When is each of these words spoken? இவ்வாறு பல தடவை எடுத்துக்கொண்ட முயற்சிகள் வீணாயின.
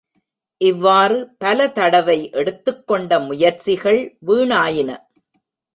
இவ்வாறு 0.61 1.17
பல 1.37 1.67
தடவை 1.69 2.29
எடுத்துக்கொண்ட 2.31 3.19
முயற்சிகள் 3.19 4.01
வீணாயின. 4.27 4.89